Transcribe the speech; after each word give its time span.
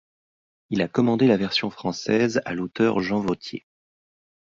Il 0.71 0.81
a 0.81 0.87
commandé 0.87 1.27
la 1.27 1.37
version 1.37 1.69
française 1.69 2.41
à 2.45 2.55
l'auteur 2.55 3.01
Jean 3.01 3.19
Vauthier. 3.19 3.67